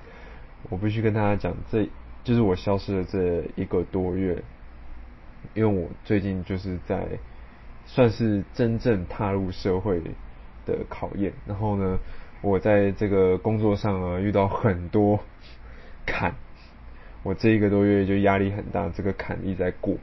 [0.69, 1.89] 我必须跟大家讲，这
[2.23, 4.43] 就是我消失的这一个多月，
[5.53, 7.07] 因为我最近就是在
[7.85, 10.01] 算是真正踏入社会
[10.65, 11.99] 的考验，然后呢，
[12.41, 15.19] 我在这个工作上啊遇到很多
[16.05, 16.35] 坎。
[17.23, 19.95] 我这一个多月就压力很大，这个坎一直在过。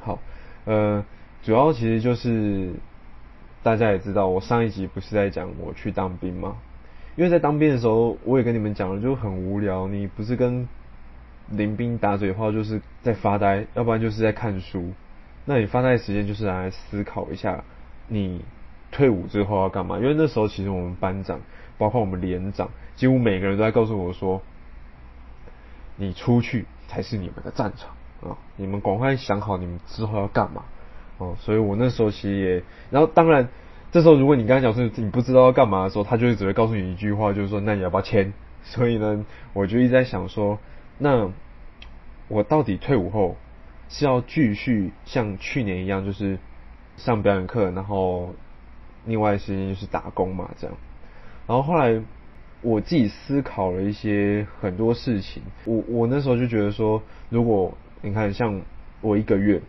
[0.00, 0.18] 好，
[0.64, 1.04] 呃，
[1.42, 2.70] 主要其实就是
[3.62, 6.56] 大家也知道，我上一集不是在讲我去当兵吗？
[7.16, 9.88] 因为在当兵的时候，我也跟你们讲了，就很无聊。
[9.88, 10.68] 你不是跟
[11.50, 14.92] 林兵打嘴炮，就是在发呆，要不然就是在看书。
[15.44, 17.64] 那你发呆的时间就是来思考一下，
[18.08, 18.44] 你
[18.90, 19.98] 退伍之后要干嘛？
[19.98, 21.40] 因为那时候其实我们班长，
[21.78, 24.42] 包括我们连长，几乎每个人都在告诉我说。
[25.98, 27.88] 你出去才是你们的战场
[28.30, 28.36] 啊！
[28.56, 30.62] 你们赶快想好你们之后要干嘛
[31.16, 31.34] 哦。
[31.38, 33.48] 所以我那时候其实也，然后当然
[33.92, 38.30] 这时候如果你刚才讲说你不知道要干嘛的时候，他就只会告诉你一句话，就是说那你要不要签？
[38.62, 40.58] 所以呢，我就一直在想说，
[40.98, 41.30] 那
[42.28, 43.36] 我到底退伍后
[43.88, 46.38] 是要继续像去年一样，就是
[46.96, 48.34] 上表演课，然后
[49.04, 50.76] 另外时间就是打工嘛，这样。
[51.46, 52.02] 然后后来。
[52.62, 58.62] 我自己思考了一些很多事情，我我那时候就觉得说，如果你看像
[59.02, 59.60] 我一个月，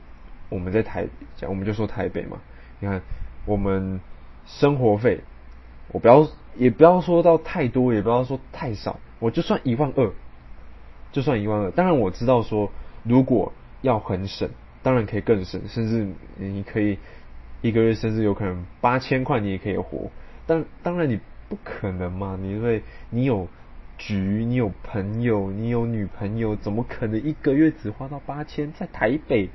[0.50, 1.05] 我们在台
[1.36, 2.38] 讲，我们就说台北嘛，
[2.80, 3.02] 你看
[3.45, 4.00] 我们
[4.45, 5.20] 生活费，
[5.92, 10.11] 我不要也不要说到太多，也不要说太少，我就算一万二，
[11.11, 11.72] 就算一万二。
[11.72, 12.72] 当然我知道说，
[13.03, 14.50] 如果要很省，
[14.83, 16.97] 当然可以更省，甚至你可以
[17.61, 20.11] 一个月甚至有可能八千块你也可以活，
[20.45, 21.19] 但当然你。
[21.49, 22.38] 不可能嘛？
[22.41, 23.48] 你因为你有
[23.98, 28.73] 局，你有朋友，你有女朋友，怎么可能一个月只花到八千？
[28.73, 29.48] 在台北，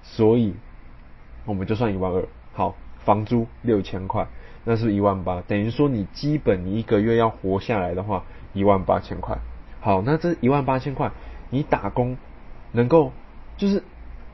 [0.00, 0.54] 所以
[1.44, 2.28] 我们就算一万二。
[2.52, 4.28] 好，房租六千块，
[4.62, 9.36] 那是一万八，等于说你基本你一个月要活下来的话，一万八千块。
[9.80, 11.10] 好，那这一万八千块，
[11.50, 12.16] 你打工
[12.72, 13.12] 能够
[13.56, 13.82] 就是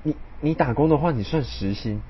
[0.03, 2.01] 你你打工的话，你算时薪，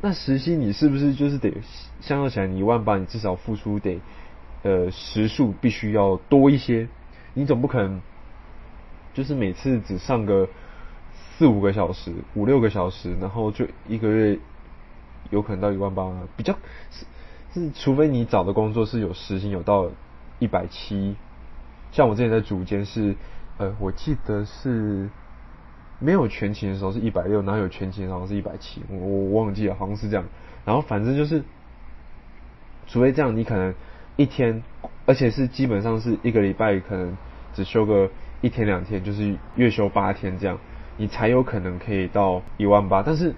[0.00, 1.52] 那时薪你是不是就是得
[2.00, 4.00] 相较起来，你一万八，你至少付出得。
[4.64, 6.86] 呃，时数必须要多一些，
[7.34, 8.00] 你总不可能
[9.12, 10.48] 就是每次只上个
[11.36, 14.38] 四五个小时、五六个小时，然后就一个月
[15.30, 16.56] 有可能到一万八，比较
[16.92, 17.06] 是
[17.54, 19.90] 是，除非你找的工作是有时薪有到
[20.38, 21.16] 一百七，
[21.92, 23.14] 像我之前在主间是，
[23.58, 25.08] 呃，我记得是
[26.00, 30.24] 没有全勤的时候是一百六，然后有全勤好像是一百七，我我忘记了，好像是这样，
[30.64, 31.44] 然后反正就是，
[32.88, 33.72] 除非这样，你可能。
[34.16, 34.62] 一天，
[35.06, 37.16] 而且是基本上是一个礼拜，可能
[37.54, 38.10] 只休个
[38.42, 40.58] 一天两天，就是月休八天这样，
[40.98, 43.02] 你才有可能可以到一万八。
[43.02, 43.34] 但是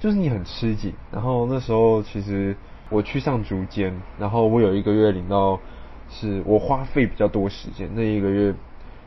[0.00, 0.94] 就是你很吃紧。
[1.12, 2.56] 然后那时候其实
[2.90, 5.60] 我去上竹间，然后我有一个月领到，
[6.14, 8.54] 是我花费比较多时间，那一个月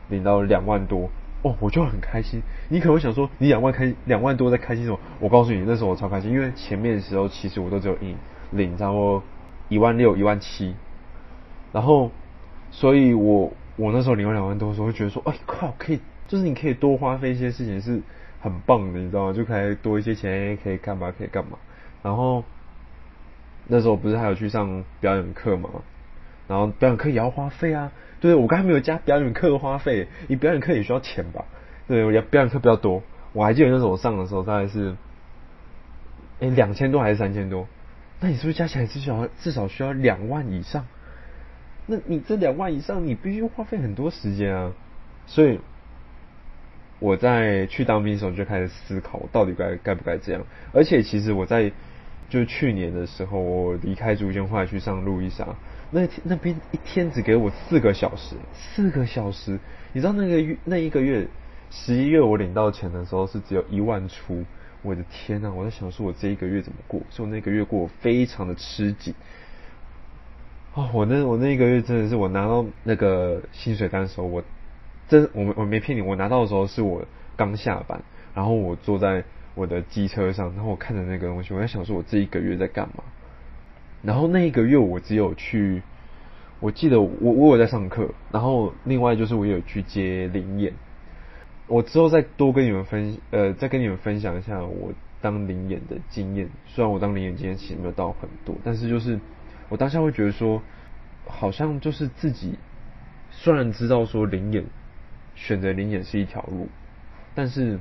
[0.08, 1.10] 领到两万多，
[1.42, 2.42] 哦，我就很开心。
[2.68, 5.00] 你可能会想说，你两万开两万多在开心什么？
[5.18, 8.16] 我告诉你，那时候我超开心，因为前面的时候其实我都只有领
[8.50, 9.22] 领然后。
[9.70, 10.74] 一万六、一万七，
[11.74, 12.10] 然后，
[12.70, 18.00] 所以我我那时候领完两万多的时候，会觉得说，哎靠，可以，就是你可以多花费一些事情，是
[18.40, 19.34] 很棒的，你知道吗？
[19.34, 21.12] 就可以多一些钱，可以干嘛？
[21.18, 21.58] 可以干嘛？
[22.02, 22.42] 然后
[23.66, 25.68] 那时候不是还有去上表演课嘛？
[26.48, 31.44] 然后表演课也要花费啊，对我刚才没有加表演课的花费，你表演课也需要钱吧？
[31.86, 34.96] 对，我表演课比较多，我还记得那时候我上的时候大概是，
[36.40, 37.68] 哎，两千多还是三千多？
[38.20, 40.86] 那你是不是加起来至少至少需要两万以上？
[41.86, 44.72] 那你这两万以上，你必须花费很多时间啊！
[45.26, 45.60] 所以
[46.98, 50.42] 我在去当兵的时候就开始思考，到底该该不该这样。
[50.72, 51.72] 而且其实我在
[52.28, 55.46] 就去年的时候，我离开竹间后来去上路易莎，
[55.90, 59.58] 那那边一天只给我四个小时，四个小时。
[59.92, 61.26] 你知道那个月那一个月
[61.70, 64.44] 十一月我领到钱的时候是只有一万出。
[64.80, 65.52] 我的天呐！
[65.52, 67.00] 我在想说，我这一个月怎么过？
[67.10, 69.12] 所以我那个月过我非常的吃紧。
[70.74, 74.44] 哦，我那我那一个月真的是，我拿到那个薪水单的时候，我
[75.08, 77.04] 真我我没骗你，我拿到的时候是我
[77.36, 78.00] 刚下班，
[78.34, 79.24] 然后我坐在
[79.56, 83.02] 我的机车上，然后我看着那个东西，我在想说，我这一个月在干嘛？
[84.02, 85.82] 然后那一个月我只有去，
[86.60, 90.72] 我记得我我有在上课，然后另外就是我有去接灵眼。
[91.66, 99.20] 我之后再多跟你们分，呃，再跟你们分享一下我当灵眼的经验，虽然我当灵眼经验其实没有到很多，但是就是
[99.68, 100.62] 我当下会觉得说，
[101.26, 102.58] 好像就是自己
[103.30, 104.64] 虽然知道说灵眼
[105.34, 106.68] 选择灵眼是一条路，
[107.34, 107.78] 但是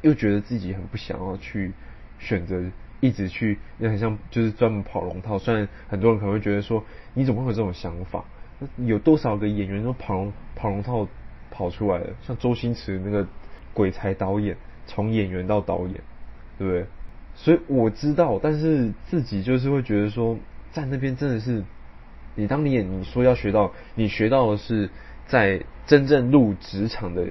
[0.00, 1.72] 又觉得自己很不想要去
[2.18, 2.62] 选择
[3.00, 5.38] 一直去，也很像就是专门跑龙套。
[5.38, 8.24] 虽然很多人可能会觉得说，你怎么会有这种想法？
[8.76, 11.08] 有多少个演员都跑龙跑龙套
[11.50, 12.06] 跑出来了？
[12.22, 13.26] 像周星驰那个
[13.72, 14.56] 鬼才导演，
[14.86, 15.94] 从演员到导演，
[16.58, 16.86] 对不对？
[17.34, 20.36] 所以我知道，但是自己就是会觉得说，
[20.72, 21.64] 在那边真的是，
[22.34, 24.90] 你当你演，你说要学到，你学到的是
[25.26, 27.28] 在真正入职场的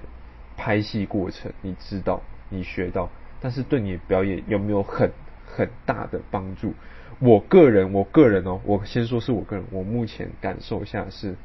[0.57, 5.12] 拍戏过程，你知道，你学到，但是对你的表演有没有很
[5.55, 6.73] 很大的帮助？
[7.19, 11.35] 我个人，我个人哦，我先说是我个人，我目前感受下是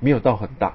[0.00, 0.74] 没有到很大。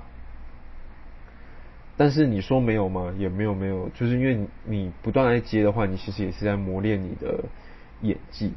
[1.96, 3.14] 但是你说没有吗？
[3.18, 7.44] 也没有没有，就是因为你不断在接的话，你其实也是在磨练你的
[8.02, 8.54] 演技。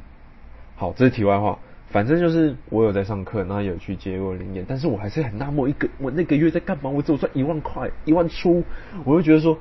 [0.75, 6.89] 好，这是题外话，反正就是我有在上课，然后有去接过灵演，但是我还是很纳闷，一个我那个月在干嘛？
[6.89, 8.63] 我只有赚一万块，一万出，
[9.05, 9.57] 我就觉得说，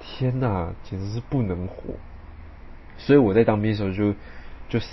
[0.00, 1.94] 天哪，简直是不能活。
[3.04, 4.12] 所以我在当兵的时候就
[4.68, 4.84] 就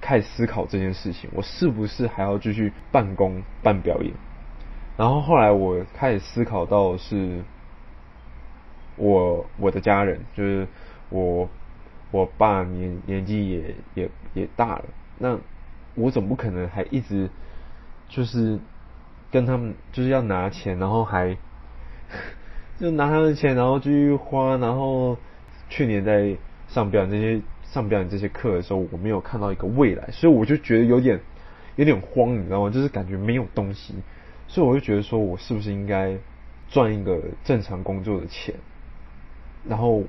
[0.00, 4.12] 开始思考这件事情，我是不是还要继续办公办表演？
[4.96, 7.42] 然后后来我开始思考到是。
[8.96, 10.68] 我我的家人就是
[11.08, 11.48] 我
[12.10, 14.84] 我爸年年纪也也也大了，
[15.18, 15.38] 那
[15.94, 17.30] 我总不可能还一直
[18.06, 18.60] 就是
[19.30, 21.34] 跟他们就是要拿钱，然后还
[22.78, 24.58] 就拿他们的钱，然后继续花。
[24.58, 25.16] 然后
[25.70, 26.36] 去年在
[26.72, 31.20] 上表演这些上表演这些课的时候，我没有看到一个未来，所以我就觉得有点
[31.76, 32.70] 有点慌，你知道吗？
[32.70, 33.94] 就是感觉没有东西，
[34.48, 36.16] 所以我就觉得说我是不是应该
[36.68, 38.54] 赚一个正常工作的钱？
[39.68, 40.02] 然后，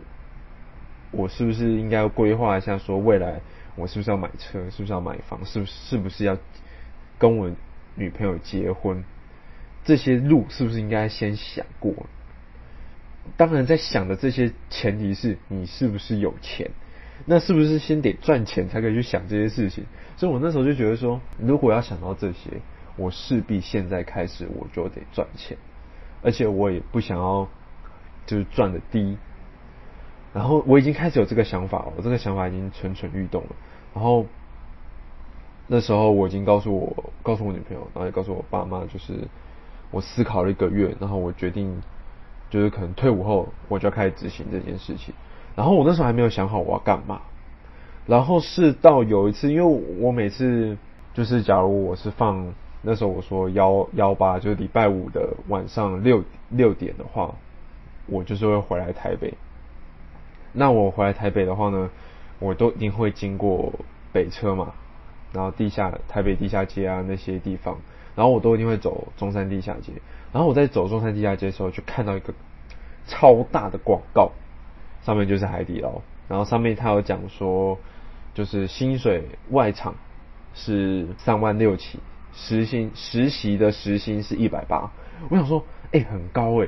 [1.12, 3.42] 我是不是应该规划一下，说未来
[3.76, 6.38] 我是不是要买车，是不是要买房，是不是是不是要
[7.20, 7.52] 跟我
[7.96, 9.04] 女朋友结婚？
[9.84, 11.94] 这些路是不是应该先想过？
[13.38, 16.72] 当然，在想的这些前提是你是不是有钱，
[17.26, 19.86] 那是不是先得赚钱才可以去想这些事情？
[20.18, 22.62] 所以我那时候就觉得说，如果要想到这些，
[22.96, 25.58] 我势必现在开始我就得赚钱，
[26.22, 27.48] 而且我也不想要
[28.26, 29.18] 就是赚的低。
[30.34, 33.50] 然后我已经开始有这个想法了，我这个想法已经蠢蠢欲动了。
[33.94, 34.26] 然后
[35.68, 39.28] 那时候我已经告诉我，告诉我女朋友，然后也告诉我爸妈，就是
[39.92, 41.82] 我思考了一个月，然后我决定，
[42.54, 45.12] 就是可能退伍后我就要开始执行这件事情。
[45.56, 47.20] 然后我那时候还没有想好我要干嘛。
[48.06, 50.78] 然后是到有一次，因为我每次
[51.16, 52.54] 就是假如我是放
[52.84, 57.34] 那时候我说幺幺八，就是礼拜五的晚上六六点的话，
[58.06, 59.34] 我就是会回来台北。
[60.52, 61.90] 那我回来台北的话呢，
[62.38, 63.74] 我都一定会经过
[64.12, 64.74] 北车嘛，
[65.32, 67.80] 然后地下台北地下街啊那些地方，
[68.14, 69.94] 然后我都一定会走中山地下街。
[70.34, 72.34] 然后我在走中山地下街的时候，就看到一个
[73.08, 74.32] 超大的广告，
[75.04, 77.78] 上面就是海底捞，然后上面他有讲说，
[78.34, 79.96] 就是薪水外场
[80.54, 82.00] 是三万六起，
[82.34, 84.92] 实薪实习的时薪是一百八。
[85.30, 86.68] 我想说，哎，很高哎。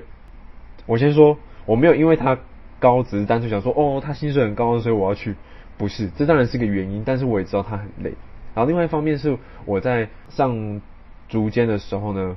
[0.86, 2.38] 我先说，我没有因为他。
[2.78, 5.34] 高只是单纯想说哦，他薪水很高，所以我要去。
[5.78, 8.14] 不是，这当然是个原因，但是我也知道他很累。
[8.54, 10.82] 然后另外一方面是我在上
[11.30, 12.36] 竹间的时候呢，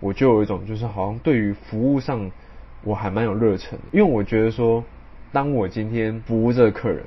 [0.00, 2.30] 我就有一种就是好像对于服务上
[2.84, 4.84] 我还蛮有热忱，因为我觉得说，
[5.32, 7.04] 当我今天服务这个客人，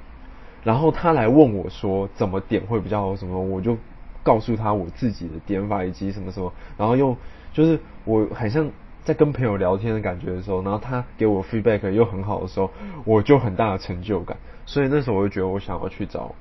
[0.63, 3.77] 然后他来问我说怎么点会比较好什么，我就
[4.23, 7.15] 告诉他我自己的点法以及什么什么，然后用
[7.53, 8.69] 就是我很像。
[9.03, 12.69] 在跟朋友聊天的感觉的时候，然后他给我 feedback 又很好的时候，
[13.03, 14.37] 我就很大的成就感。
[14.67, 16.35] 所以那时候我就觉得我想要去找，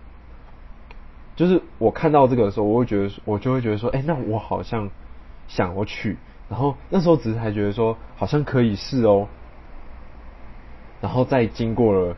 [1.37, 4.91] 就是我看到这个的时候，我会觉得我就会觉得说，哎，那我好像
[5.49, 6.19] 想要去。
[6.51, 9.29] 然后那时候只是还觉得说，好像可以试哦。
[11.01, 12.17] 然后再经过了。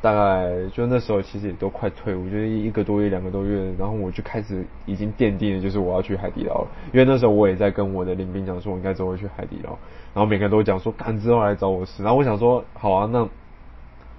[0.00, 6.68] 大概就那时候，其实也都快退伍，就是一个多月、两个多月，然后我就开始已经奠定了，就是我要去海底捞了。
[6.92, 9.78] 因为那时候我也在跟我的领兵讲说，我应该之后去海底捞，
[10.12, 12.02] 然后每个人都讲说，赶之后来找我试。
[12.02, 13.28] 然后我想说，好啊，那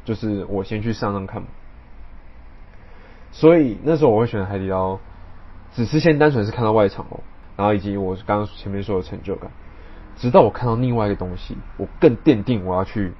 [0.05, 1.43] 就是我先去上上看。
[3.33, 4.99] 所以那时候我会选海底捞，
[5.73, 7.19] 只是先单纯是看到外场哦，
[7.55, 9.51] 然后以及我刚刚前面说的成就感，
[10.15, 13.13] 直到我看到另外一个东西，我更奠定我要去。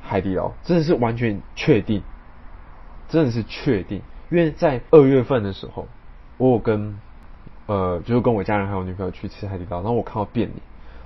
[0.00, 0.52] 海底捞。
[0.62, 2.02] 真的是完全确定，
[3.08, 4.00] 真的是确定，
[4.30, 5.86] 因为在二月份的时候，
[6.38, 6.98] 我有跟
[7.66, 10.60] 呃，就是跟我家人还有女朋友去吃海底捞，然后我看到变脸，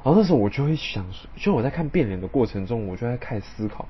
[0.05, 3.89] 然后那时候我就会想，就我在看变脸的过程中，我就在开始思考，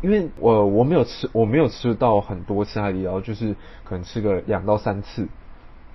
[0.00, 3.54] 因为我我没有吃我没有吃到很多次海底捞，就是
[3.84, 5.28] 可能吃个两到三次，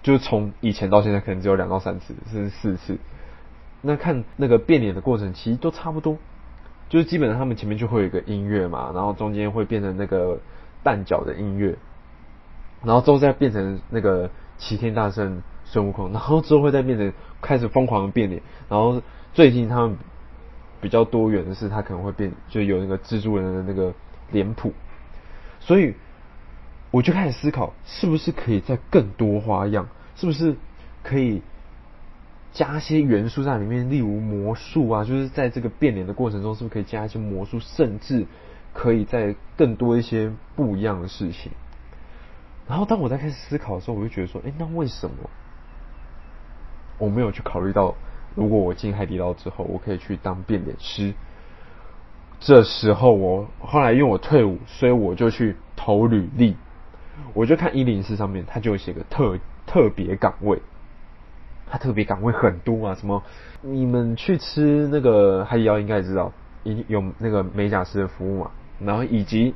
[0.03, 2.98] 就是从以前到现在可能只有两到三次，甚至四次。
[3.81, 6.17] 那看那个变脸的过程，其实都差不多，
[6.89, 10.39] 就是基本上他们前面就会有一个音乐嘛，然后中间会变成那个
[10.83, 11.77] 蛋饺的音乐，
[12.83, 19.01] 然后之后再变成那个齐天大圣孙悟空，然后之后会再变成开始疯狂的变脸，然后
[19.33, 19.98] 最近他们
[20.79, 23.93] 比较多元的是，他可能会变，就有那个蜘蛛人的那个
[24.31, 24.74] 脸谱，
[25.60, 25.95] 所以
[26.94, 30.56] 我就开始思考，是不是可以再更多花样，是不是
[31.02, 31.42] 可以？
[32.52, 38.28] 加些元素在里面，例如魔术啊，就是在这个变脸的过程中，是不是可以加一些魔术，甚至
[38.74, 41.52] 可以在更多一些不一样的事情。
[42.68, 45.16] 然后当我在开始思考的时候，我就觉得说，哎，那为什么
[47.00, 47.96] 我没有去考虑到，
[48.36, 51.16] 如果我进海底捞之后，我可以去当变脸师？
[52.40, 56.56] 这时候我后来因为我退伍，所以我就去投履历，
[57.34, 60.62] 我就看一零四上面，他就写个特特别岗位。
[61.65, 63.24] 他特别岗位很多啊，什么
[63.62, 66.32] 你们去吃那个海底捞应该也知道，
[66.63, 69.55] 有有那个美甲师的服务嘛，然后以及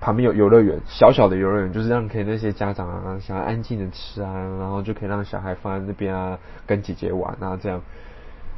[0.00, 7.82] 旁边有游乐园，小小的游乐园，就是让可以那些家长啊想要安静的吃啊，然后就可以让小孩放在那边啊，跟姐姐玩啊这样，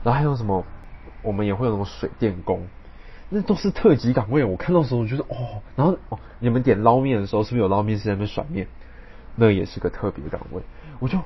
[0.05, 0.65] 然后还有什么，
[1.23, 2.69] 我们也会有那种水电工，
[3.29, 8.67] 那都是特级岗位，我看到时候我觉得哦，然后哦你们点捞面的时候是不是有捞面师在那边甩面，
[9.35, 10.63] 那也是个特别岗位，
[11.01, 11.19] 我就。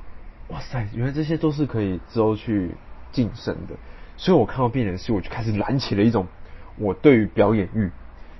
[0.47, 2.71] 哇塞，原来这些都是可以之后去
[3.13, 3.75] 晋升的，
[4.17, 6.27] 所以我看到变脸师，我就开始燃起了一种
[6.75, 7.89] 我对于表演欲，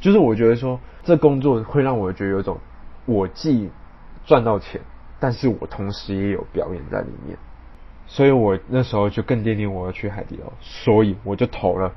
[0.01, 2.59] 就是我觉得说这工作会让我觉得有一种
[3.05, 3.69] 我既
[4.25, 4.81] 赚到钱，
[5.21, 7.37] 但是我同时也有表演在里面，
[8.07, 11.93] 所以我那时候就更奠定我要去海底捞，所以我就投了，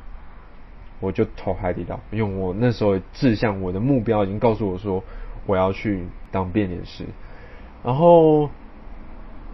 [1.00, 5.02] 我就投海底捞，因为我那时候志向，我的目标已经告诉我说
[5.46, 7.04] 我要去当变脸师，
[7.82, 8.50] 然后。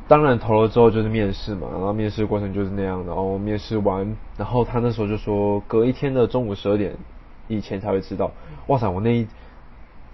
[0.08, 3.06] 当然投了之后就是面试嘛，然后面试过程就是那样。
[3.06, 6.96] 然后面试完，然后他那时候就说，隔一天的中午十二点
[7.46, 8.32] 以前才会知道。
[8.66, 9.28] 哇塞，我那一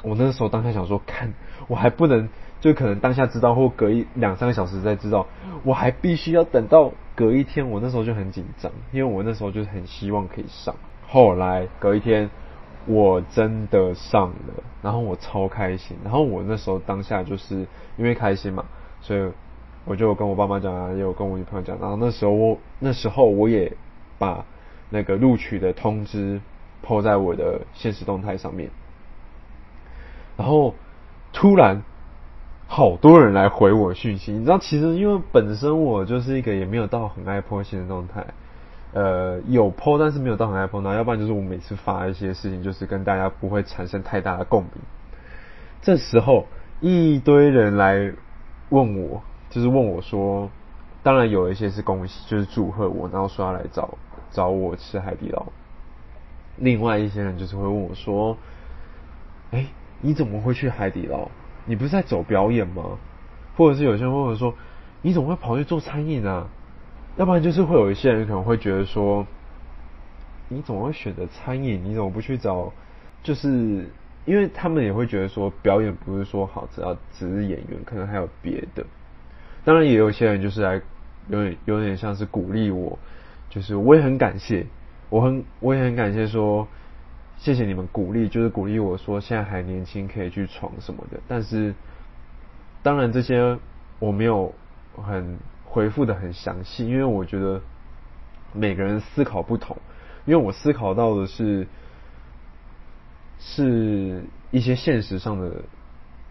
[0.03, 1.33] 我那时候当下想说，看
[1.67, 2.29] 我还不能，
[2.61, 5.29] 就可能当下知道或隔一两三个小时再知道，
[5.65, 7.71] 我还必须要等到隔一天。
[7.71, 10.75] 我那时候就很紧张，因为我那时候就很希望可以上。
[11.07, 12.31] 后来隔一天
[12.87, 15.97] 我真的上了，然后我超开心。
[16.05, 18.65] 然后我那时候当下就是因为开心嘛，
[19.01, 19.31] 所以。
[19.89, 23.77] 我就跟我爸妈讲啊，也有跟我女朋友讲，然后那时候我那时候我也
[24.19, 24.45] 把
[24.91, 26.41] 那个录取的通知
[26.83, 28.69] 抛在我的现实动态上面，
[30.37, 30.75] 然后
[31.33, 31.85] 突然
[32.67, 38.27] 好多人来回我讯息，你知道，其实因为本身我就是一个也没有到很爱抛现的状态，
[38.93, 44.73] 呃，有抛但是没有到很爱抛，那要不然就是我每次发一些事情，就是跟大家不会产生太大的共鸣，
[45.83, 46.47] 这时候
[46.81, 48.13] 一堆人来
[48.71, 49.23] 问我。
[49.49, 50.51] 就是问我说，
[51.05, 53.97] 当然有一些是恭喜，就是祝贺我，然后说要来找
[54.33, 55.47] 找我吃海底捞。
[56.57, 58.37] 另外一些人就是会问我说，
[59.53, 59.67] 哎，
[60.01, 61.29] 你怎么会去海底捞？
[61.65, 62.99] 你不是在走表演吗？
[63.57, 64.53] 或者是有些人问我说，
[65.01, 66.49] 你怎么会跑去做餐饮啊？
[67.17, 69.27] 要不然就是会有一些人可能会觉得说，
[70.49, 71.83] 你怎么会选择餐饮？
[71.83, 72.73] 你怎么不去找？
[73.23, 73.89] 就是
[74.27, 78.85] 因为他们也会觉得说，表演不是说好只要只是演员，可能还有别的。
[79.65, 80.81] 当然也有些人就是来，
[81.29, 82.99] 有点有点像是鼓励我，
[83.49, 84.67] 就是我也很感谢，
[85.09, 86.69] 我很 我也很感谢说，
[87.39, 91.19] 谢谢你们鼓励，就是鼓励我说现在还年轻可以去闯什么的。
[91.27, 91.75] 但是，
[92.83, 93.59] 当然这些
[93.99, 94.55] 我没有
[95.03, 95.39] 很
[95.77, 97.61] 回复的很详细，因为我觉得
[98.55, 99.77] 每个人思考不同，
[100.25, 101.69] 因为我思考到的是
[103.39, 105.65] 是一些现实上的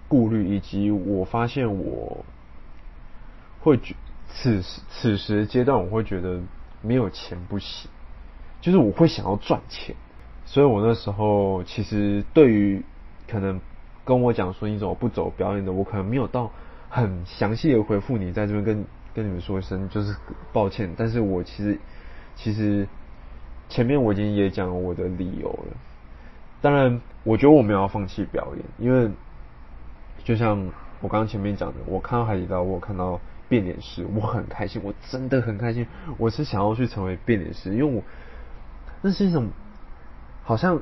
[0.08, 2.26] 顾虑，以及我发现我。
[3.62, 3.96] 会觉
[4.28, 6.40] 此时此时阶段，我会觉得
[6.84, 7.90] 没有钱不行，
[8.62, 9.96] 就是我会想要赚钱，
[10.46, 12.84] 所以我那时候其实对于
[13.28, 13.60] 可能
[14.04, 16.52] 跟我讲说你怎么不走表演的，我可能没有到
[16.90, 20.16] 很详细的回复你，在这边跟跟你们说一声就是
[20.54, 21.80] 抱歉，但是我其实
[22.36, 22.88] 其实
[23.70, 25.78] 前面我已经也讲我的理由了，
[26.62, 29.10] 当然我觉得我没有要放弃表演，因为
[30.24, 30.70] 就像
[31.02, 33.20] 我刚刚前面讲的，我看到海底捞，我看到。
[33.48, 35.86] 变脸师，我很开心，我真的很开心。
[36.18, 38.02] 我是想要去成为变脸师，因为我
[39.04, 39.50] 那是一种
[40.42, 40.82] 好像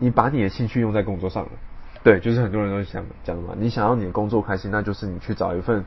[0.00, 1.50] 你把你的兴趣用在工作上了。
[2.02, 5.84] 对，就是很多人都想讲嘛，你想要你的工作开心，那就是你去找一份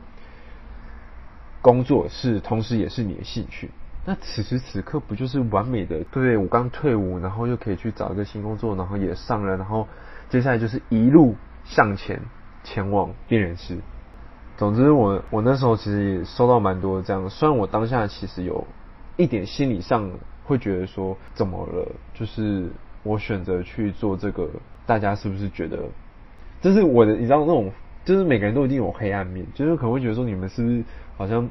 [1.61, 3.69] 工作，是同时也是你的兴趣。
[4.03, 6.03] 那此时此刻不就是完美的？
[6.11, 9.87] 对我刚退伍，然后又可以去找一个新工作，然后也上了，然后
[10.29, 12.19] 接下来就是一路向前
[12.63, 13.77] 前往病人室。
[14.57, 18.65] 总之，我我那时候其实也收到蛮多这样，虽然我当下其实有
[19.17, 20.09] 一点心理上
[20.45, 22.69] 会觉得说怎么了，就是
[23.03, 24.49] 我选择去做这个，
[24.87, 25.77] 大家是不是觉得
[26.59, 27.13] 这是我的？
[27.13, 27.71] 你知道那种，
[28.05, 30.83] 就是每个人都一定有黑暗面，就是可能会觉得说你们是不是
[31.17, 31.49] 好像。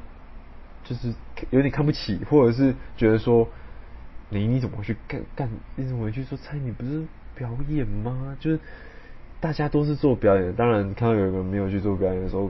[0.83, 1.13] 就是
[1.51, 3.47] 有点看不起，或者是觉得说
[4.29, 5.47] 你你怎么会去干干？
[5.75, 6.57] 你怎么会去说猜？
[6.57, 7.05] 你不是
[7.35, 8.35] 表演吗？
[8.39, 8.59] 就是
[9.39, 12.49] 大家都是做表演，当然看到有一个人没有去做表演的时候，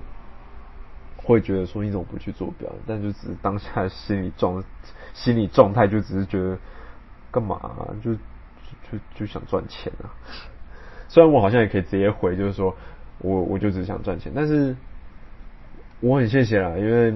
[1.18, 2.80] 会觉得说你怎么不去做表演？
[2.88, 4.64] 但就只是当下心理状
[5.14, 6.58] 心理状态，就只是觉得
[7.32, 7.60] 干嘛？
[8.02, 10.16] 就就就想赚钱啊！
[11.10, 12.74] 虽然我好像也可以直接回，就是说
[13.22, 14.76] 我我就只想赚钱，但是
[16.00, 17.14] 我很谢谢啦，因为。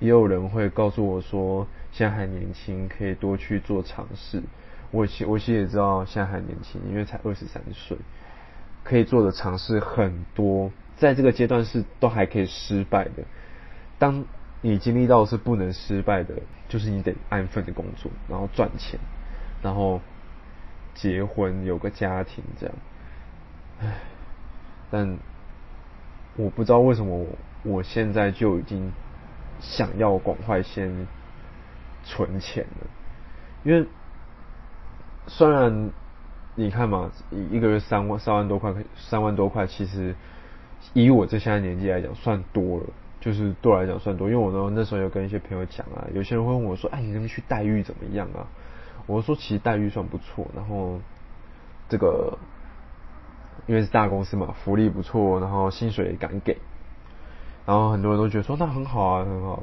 [0.00, 4.42] 也有人会告诉我说，现在还年轻，可以多去做尝试。
[4.90, 7.98] 我其我其实也知道现在还年轻，因为才二十三岁，
[8.82, 13.24] 可以做的尝试很多，在这个阶段是都还可以失败的。
[13.98, 14.24] 当
[14.62, 16.34] 你经历到是不能失败的，
[16.66, 18.98] 就是你得安分的工作，然后赚钱，
[19.62, 20.00] 然后
[20.94, 22.74] 结婚有个家庭这样。
[23.82, 23.92] 唉，
[24.90, 25.18] 但
[26.42, 27.26] 我不知道为什么
[27.62, 28.92] 我现在就已经。
[29.62, 31.06] 想要赶快先
[32.02, 32.86] 存钱了，
[33.62, 33.86] 因为
[35.26, 35.90] 虽然
[36.54, 40.14] 你看嘛，一一个月三万三万多块，三万多块，其实
[40.94, 42.86] 以我这现在年纪来讲，算多了，
[43.20, 44.30] 就是对我来讲算多。
[44.30, 48.48] 因为我呢那时候有跟一些朋友讲啊，有些人会问我说：“哎，你那边去待遇怎么样啊？”
[49.06, 50.98] 我说：“其实待遇算不错，然后
[51.90, 52.38] 这个
[53.70, 56.58] 因为是大公司嘛，福利不错，然后薪水也敢给。”
[57.64, 59.62] 然后很多人都觉得说那很好啊，很好。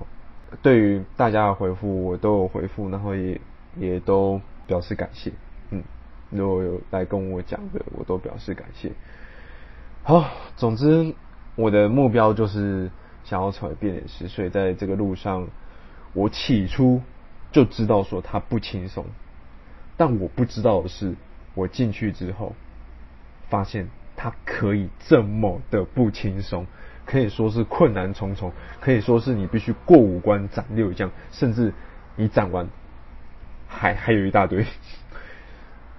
[0.62, 3.42] 对于大家的回复，我都有回复，然后也
[3.76, 5.34] 也都表示感谢。
[5.72, 5.84] 嗯，
[6.30, 8.94] 如果有来跟我讲的，我都表示感谢。
[10.04, 10.24] 好，
[10.56, 11.14] 总之
[11.56, 12.90] 我的目标就是
[13.25, 15.50] 想要成为变脸师，所以在这个路上，
[16.14, 17.01] 我起初
[17.51, 19.03] 就知道说他不轻松，
[19.98, 21.16] 但我不知道的是，
[21.55, 22.55] 我进去之后，
[23.50, 26.68] 发现它可以这么的不轻松。
[27.06, 28.51] 可以说是困难重重，
[28.82, 31.74] 可以说是你必须过五关斩六将，甚至
[32.18, 32.68] 你斩完
[33.66, 34.66] 还还有一大堆。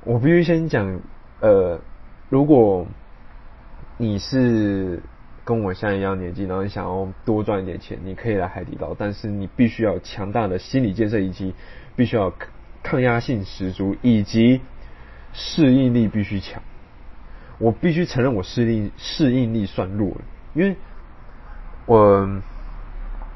[0.05, 1.01] 我必须先讲，
[1.41, 1.81] 呃，
[2.29, 2.87] 如果
[3.97, 5.03] 你是
[5.47, 11.55] 跟我现在一样年纪，然后你想要多赚一点钱，你可以来海底捞，但是你必须要强大的心理建设，以及
[11.97, 12.35] 必须要
[12.83, 14.61] 抗压性十足，以及
[15.33, 16.63] 适应力必须强。
[17.59, 20.21] 我必须承认，我适应适应力算弱了，
[20.55, 20.77] 因为。
[21.91, 22.43] 我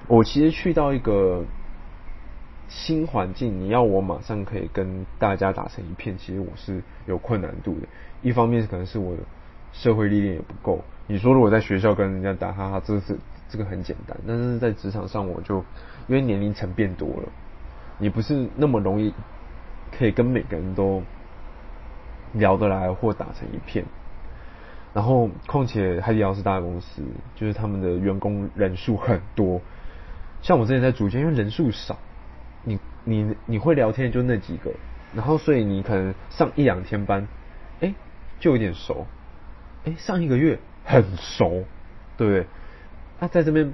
[0.09, 1.43] 我其实去到一个
[2.69, 7.89] 新环境，你要我马上可以跟大家打成一片，其实我是有困难度的。
[8.21, 9.23] 一方面可能是我的
[9.73, 10.85] 社会历练也不够。
[11.07, 15.65] 你说如果在学校跟人家打哈哈，这是这个很简单，但是在职场上我就
[16.07, 17.33] 因为年龄层变多了，
[17.97, 19.15] 你不是那么容易
[19.97, 21.03] 可以跟每个人都
[22.35, 23.83] 聊得来或打成一片。
[24.95, 27.03] 然后，况且海底捞是大公司，
[27.35, 29.59] 就是他们的员工人数很多。
[30.43, 31.97] 像我之前在主间，因为人数少，
[32.63, 34.71] 你你你会聊天就那几个，
[35.15, 37.27] 然后所以你可能上一两天班，
[37.81, 37.95] 哎，
[38.39, 39.07] 就有点熟，
[39.87, 41.65] 哎，上一个月很熟，
[42.19, 42.47] 对不对？
[43.19, 43.73] 那在这边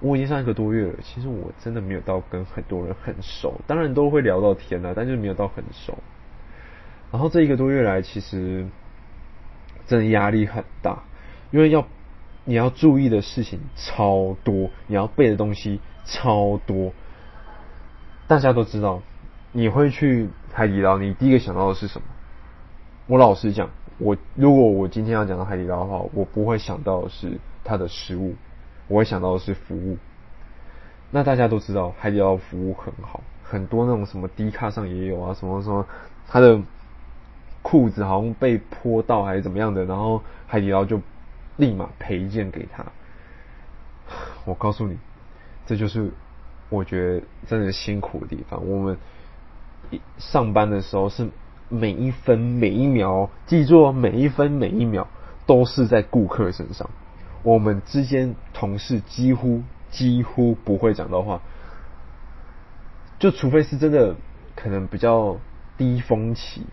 [0.00, 5.98] 我已经上一个多月了，其实我真的没有到跟很多人很熟，当然都会聊到天了，但是没有到很熟。
[7.12, 8.66] 然后这一个多月来，其实。
[9.86, 11.02] 真的压力很大，
[11.50, 11.86] 因为要
[12.44, 16.92] 你要注意的事情超多，你要背的东西超多。
[18.26, 19.02] 大家都知道，
[19.52, 22.06] 你会去海底捞，你第一个想到的是什么？
[23.06, 28.34] 我老实讲，我如果我今天要讲到海底捞的话，我不会想到的是它的食物，
[28.88, 29.98] 我会想到的是服务。
[31.10, 35.86] 那大家都知道，海底捞服务很好，很多那种什么低卡上也有啊，什么什么
[36.28, 36.60] 它的。
[37.64, 41.00] 裤子好像被泼到还是怎么样的，然后海底捞就
[41.56, 42.84] 立马赔一件给他。
[44.44, 44.98] 我告诉你，
[45.64, 46.10] 这就是
[46.68, 48.68] 我觉得真的辛苦的地方。
[48.68, 48.98] 我们
[50.18, 51.30] 上班的时候是
[51.70, 55.08] 每一分每一秒，记住每一分每一秒
[55.46, 56.90] 都是在顾客身上。
[57.42, 61.40] 我们之间同事几乎几乎不会讲到话，
[63.18, 64.14] 就除非是真的
[64.54, 65.38] 可能比较
[65.78, 66.66] 低峰期。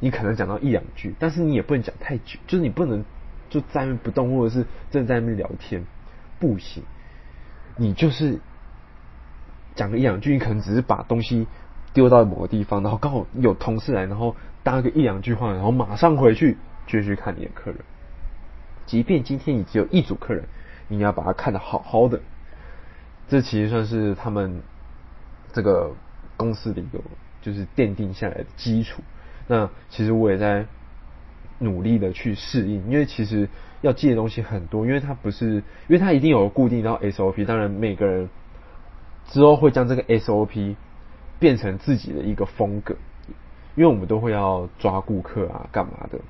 [0.00, 3.04] 你可能讲到一两句，但是你也不能讲太久，就是你不能
[3.50, 5.84] 就在那不动，或者是正在那边聊天，
[6.38, 6.82] 不行。
[7.76, 8.38] 你就是
[9.74, 11.46] 讲个一两句，你可能只是把东西
[11.92, 17.80] 丢到某个地方，然后刚好有同事来，然后搭个一两句话，然后马上回去继续看你的客人。
[18.86, 20.44] 即便今天你只有一组客人，
[20.88, 22.20] 你要把它看得好好的。
[23.28, 24.62] 这其实算是他们
[25.52, 25.92] 这个
[26.36, 26.98] 公司的一个
[27.42, 29.02] 就是奠定下来的基础。
[29.50, 30.64] 那其实我也在
[31.58, 33.48] 努力的去适应，因为其实
[33.80, 35.54] 要记的东西很多，因为它不是，
[35.88, 37.44] 因为它一定有固定到 SOP。
[37.44, 38.28] 当然每个人
[39.26, 40.76] 之后会将这个 SOP
[41.40, 42.94] 变成自己的一个风格，
[43.74, 46.20] 因为我们都会要抓顾客啊，干嘛的？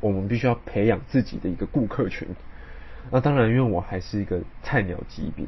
[0.00, 2.26] 我们必须要培养自己的一个顾客群。
[3.10, 5.44] 那当然，因为我还是一个菜鸟级别。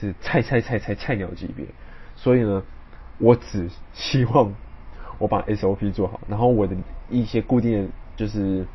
[0.00, 1.66] 是菜菜菜菜菜鸟级别，
[2.16, 2.62] 所以呢，
[3.18, 4.52] 我只希望
[5.18, 6.76] 我把 SOP 做好，然后我的
[7.08, 8.66] 一些固定就是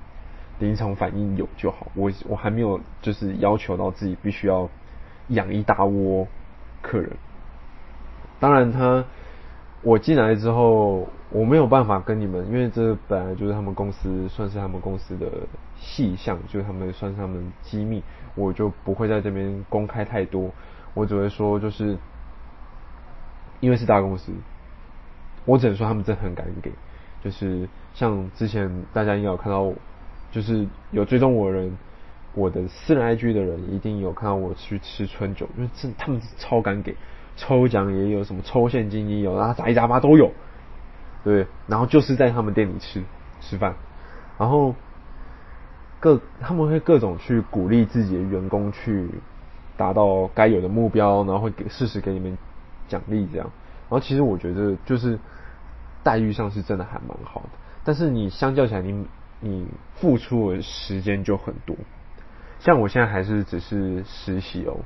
[0.60, 1.88] 临场反应有就好。
[1.94, 4.70] 我我还没有就是要求到自己必须要
[5.30, 6.28] 养一大窝
[6.82, 7.12] 客人。
[8.40, 9.04] 当然，他
[9.82, 15.28] 我进来之后，我没有办法跟你们，因为这本来就是他们公司算是他们公司的
[15.76, 18.04] 细项，就是他们算是他们机密，
[18.36, 20.52] 我就不会在这边公开太多。
[20.94, 21.98] 我只会说，就是
[23.60, 24.32] 因为是大公司，
[25.48, 26.72] 我只能说他们真的很敢给。
[27.24, 29.74] 就是像之前大家应该有看到，
[30.32, 31.76] 就是有追踪我的人，
[32.36, 36.96] 我的私人 IG 的人一定有看到我去吃春酒，因为这他们超敢给，
[37.36, 40.32] 抽奖也有，什么抽现金也有，然后杂七杂八都有，
[41.24, 41.48] 对。
[41.66, 43.02] 然后就是在他们店里吃
[43.42, 43.74] 吃饭，
[44.38, 44.76] 然后
[46.00, 49.10] 各他们会各种去鼓励自己的员工去。
[49.78, 52.36] 达到该有的目标，然后会给适时给你们
[52.88, 53.48] 奖励，这样。
[53.88, 55.20] 然后其实我觉得就是
[56.08, 57.50] 待遇上是真的还蛮好的，
[57.84, 59.06] 但是你相较起来，你
[59.42, 61.76] 你付出的时间就很多。
[62.62, 64.78] 像我现在还是只是实习哦，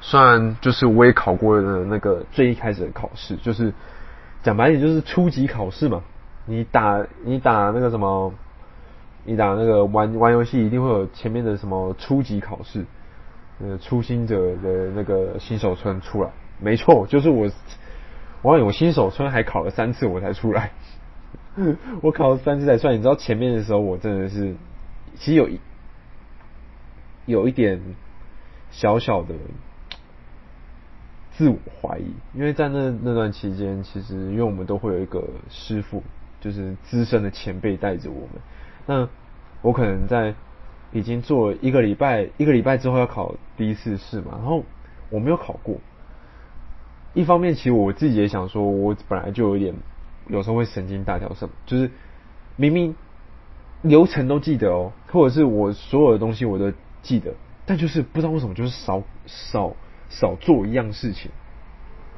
[0.00, 3.72] 虽然就是我也考过了那个最一开始的考试，就是
[4.42, 6.02] 讲白点就是初级考试嘛。
[6.44, 8.34] 你打你打那个什么，
[9.24, 12.84] 你打那个玩玩游戏一定会有前面的什么初级考试。
[13.60, 17.48] 呃，初心者的那个新手村出来，没错，就是我。
[18.44, 20.70] 我我新手村还考了三次我才出来，
[22.02, 22.94] 我考了三次才算。
[22.94, 24.54] 你知道前面的时候我真的是，
[25.16, 25.58] 其实有一
[27.24, 27.80] 有一点
[28.70, 29.34] 小小的
[31.32, 36.02] 自我怀疑，因为在那那段期间，其实因为我们都会有一个师傅，
[36.40, 38.30] 就是资深的前辈带着我们。
[38.86, 39.08] 那
[39.62, 40.34] 我可能在。
[40.92, 44.62] 已经做了一个礼拜，一个礼拜之后要考第一次试嘛，然后
[45.10, 45.76] 我没有考过。
[47.14, 49.74] 一方面，其实我自己也想说，我本来就有点，
[50.28, 51.90] 有时候会神经大条，什么就是
[52.56, 52.94] 明明
[53.82, 56.72] 流程都记得哦，或者是我所有的东西我都
[57.02, 59.74] 记得，但就是不知道为什么就是少少
[60.10, 61.30] 少做一样事情，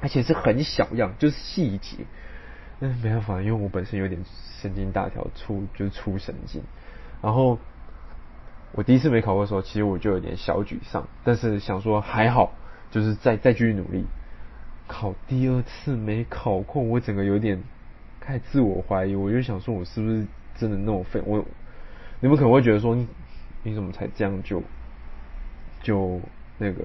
[0.01, 1.99] 而且是很小样，就是细节。
[2.81, 4.21] 嗯，没办法，因为我本身有点
[4.61, 6.63] 神经大条，出就是出神经，
[7.23, 7.59] 然后。
[8.73, 12.53] 我第一次没考过的时候，其实我就有点小沮丧，但是想说还好，
[12.91, 14.05] 就是再再继续努力。
[14.87, 17.62] 考第二次没考过，我整个有点
[18.20, 21.20] 开始自我怀疑，我就想说，我是不是真的那么废？
[21.25, 21.44] 我
[22.20, 23.07] 你们可能会觉得说，你
[23.62, 24.62] 你怎么才这样就
[25.83, 26.20] 就
[26.59, 26.85] 那个？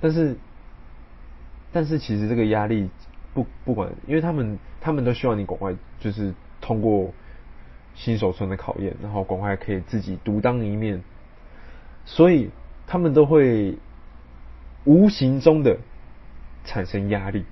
[0.00, 0.36] 但是
[1.72, 2.88] 但是其实这个压力
[3.34, 7.12] 不不管，因为他们他们都希望你赶快就是通过
[7.94, 11.02] 新手村的考验，然后赶快可以自己独当一面。
[12.04, 12.50] 所以
[12.86, 13.76] 他们都会
[14.84, 15.76] 无形中的
[16.64, 17.44] 产生压力，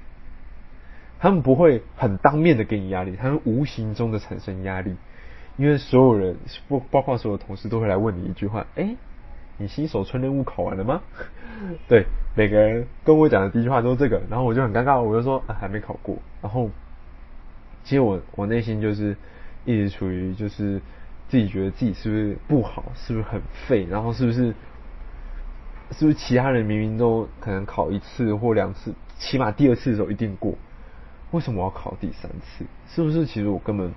[1.19, 4.97] 他们不会很当面的给你压力，他们无形中的产生压力，
[5.57, 6.37] 因为所有人
[6.69, 8.97] 不包括所有同事都会来问你一句话：哎，
[9.59, 11.03] 你新手村任务考完了吗？
[11.89, 16.17] 对，每个人跟我讲的第一句话都是这个，然后我就很尴尬，我就说啊还没考过。
[16.43, 16.71] 然后
[17.85, 19.17] 其实我我内心就是
[19.65, 20.81] 一直处于就是。
[21.29, 23.85] 自己觉得自己是不是不好，是不是很废？
[23.91, 24.55] 然后是不是
[25.93, 30.55] 是不是其他人明明都可能考一次或两次，起码第二次的时候一定过，
[31.31, 32.65] 为什么我要考第三次？
[32.89, 33.93] 是不是其实我根本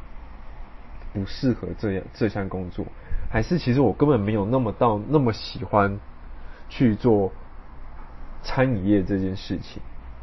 [1.14, 2.86] 不适合这样这项工作？
[3.32, 6.00] 还是其实我根本没有那么到那么喜欢
[6.70, 7.32] 去做
[8.44, 9.82] 餐饮业这件事情？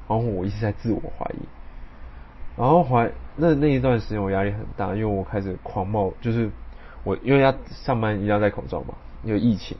[0.08, 1.42] 然后我一直在自我怀疑，
[2.56, 6.50] 然后怀那那一段时间我压力很大，因为我开始狂冒，就是。
[7.04, 9.76] 我因为要上班一定要戴口罩嘛，因为疫情，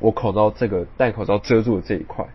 [0.00, 2.26] 我口罩这个戴口罩遮住的这一块，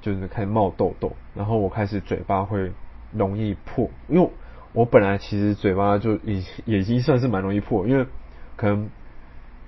[0.00, 2.72] 就是开始冒痘痘，然后我开始嘴巴会
[3.12, 4.30] 容易破，因为
[4.72, 8.06] 我本来其实嘴巴就已已经算是蛮容易破，因为
[8.56, 8.88] 可能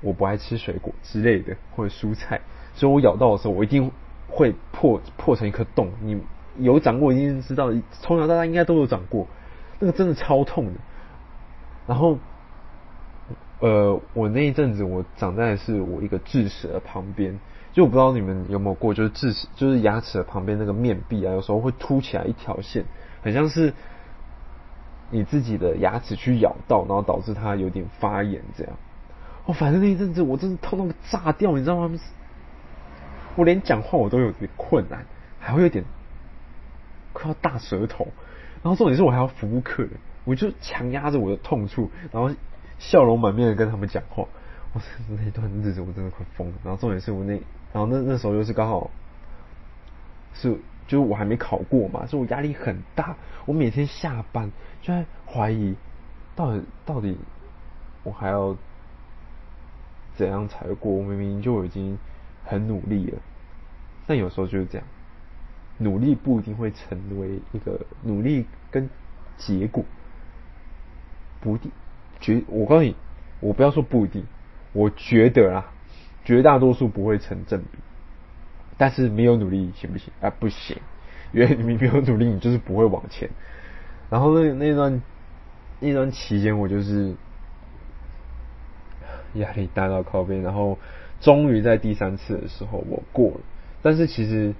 [0.00, 2.40] 我不爱吃水果之类的或者蔬菜，
[2.74, 3.90] 所以我咬到的时候我一定
[4.28, 5.90] 会破破成一颗洞。
[6.00, 6.20] 你
[6.58, 9.26] 有长过，一定知道，从小到大应该都有长过，
[9.78, 10.72] 那个真的超痛的。
[11.86, 12.18] 然后，
[13.60, 17.38] 呃，我那一阵子我长在的是我一个智齿的旁边，
[17.72, 22.84] 就我不知道你们有没有过，就是智齿就是牙齿的旁边那个面壁啊，有时候会凸起来一条线，
[23.22, 23.72] 很像是
[25.10, 28.74] 你自己的牙齿去咬到，然后导致它有点发炎这样。
[29.46, 31.98] 哦，反正那一阵子我真的痛到炸掉，你知道吗？
[33.36, 35.06] 我连讲话我都有点困难，
[35.38, 35.84] 还会有点
[37.12, 38.08] 快要大舌头，
[38.62, 39.92] 然后重点是我还要服务客人，
[40.24, 42.34] 我就强压着我的痛处，然后
[42.78, 44.26] 笑容满面的跟他们讲话。
[44.72, 46.54] 我那段日子我真的快疯了。
[46.64, 47.32] 然后重点是我那，
[47.72, 48.90] 然后那那时候又是刚好
[50.34, 50.50] 是
[50.86, 53.16] 就是我还没考过嘛，所以我压力很大。
[53.44, 54.50] 我每天下班
[54.82, 55.76] 就在怀疑，
[56.34, 57.18] 到底到底
[58.02, 58.56] 我还要。
[60.16, 60.90] 怎样才过？
[60.90, 61.98] 我明明就已经
[62.42, 63.18] 很努力了，
[64.06, 64.86] 但有时候就是这样，
[65.76, 68.88] 努力不一定会成为一个努力跟
[69.36, 69.84] 结果
[71.42, 71.70] 不一定
[72.20, 72.42] 绝。
[72.48, 72.94] 我告诉你，
[73.40, 74.24] 我不要说不一定，
[74.72, 75.66] 我觉得啦，
[76.24, 77.78] 绝大多数不会成正比。
[78.78, 80.12] 但是没有努力行不行？
[80.20, 80.76] 啊，不行，
[81.32, 83.30] 因为你没有努力，你就是不会往前。
[84.10, 85.02] 然后那那段
[85.80, 87.14] 那段期间，我就是。
[89.34, 90.78] 压力大到靠边，然后
[91.20, 93.40] 终于在第三次的时候我过了。
[93.82, 94.54] 但是其实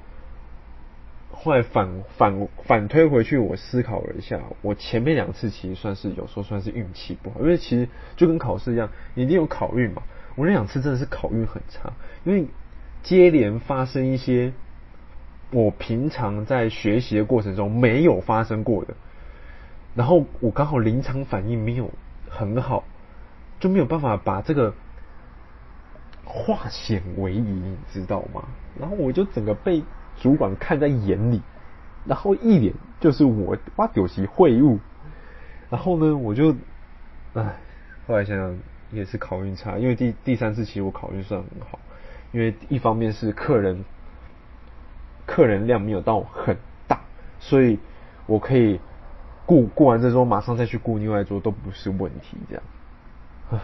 [1.38, 10.02] 后来反反反推回去，我思考了一下，我前面两次其实算是有时候算是运气不好，因为其实就跟考试一样，你一定有考运嘛。
[10.34, 11.92] 我那两次真的是考运很差，
[12.24, 12.46] 因为
[13.02, 14.52] 接连发生一些
[15.50, 18.94] 我平常在学习的过程中没有发生过的，
[19.94, 21.90] 然后我刚好临场反应没有
[22.28, 22.84] 很好。
[23.58, 24.74] 就没有办法把这个
[26.26, 28.44] 化险为夷，你知道吗？
[28.78, 29.82] 然后我就整个被
[30.20, 31.42] 主管看在眼里，
[32.06, 34.78] 然后一脸就是我挖丢席会晤。
[35.68, 36.54] 然后呢，我就
[37.34, 37.56] 唉，
[38.06, 38.56] 后来想想
[38.92, 41.78] 也是考运差，因为第第三次其实我考运算很好，
[42.32, 43.84] 因为一方面是客人
[45.26, 47.00] 客人量没有到很大，
[47.40, 47.78] 所以
[48.26, 48.80] 我可以
[49.44, 52.62] 顾顾完这桌，马上再去顾另外一桌都不是问题，这样。
[53.50, 53.58] 唉，